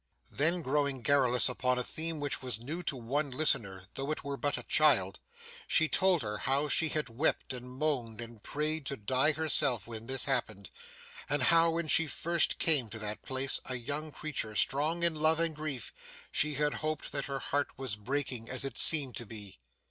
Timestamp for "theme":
1.83-2.19